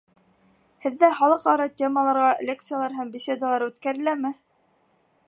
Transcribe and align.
Һеҙҙә 0.85 1.09
халыҡ-ара 1.19 1.67
темаларға 1.81 2.31
лекциялар 2.51 2.97
һәм 3.01 3.15
беседалар 3.19 3.67
үткәреләме? 3.69 4.37